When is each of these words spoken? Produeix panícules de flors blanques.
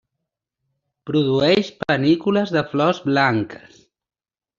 Produeix 1.09 1.69
panícules 1.83 2.53
de 2.57 2.63
flors 2.71 3.03
blanques. 3.11 3.77